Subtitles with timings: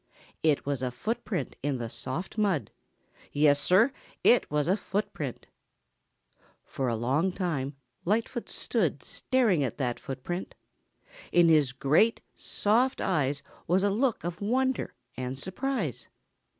[0.41, 2.71] It was a footprint in the soft mud.
[3.31, 3.91] Yes, Sir,
[4.23, 5.45] it was a footprint.
[6.65, 10.55] For a long time Lightfoot stood staring at that footprint.
[11.31, 16.07] In his great, soft eyes was a look of wonder and surprise.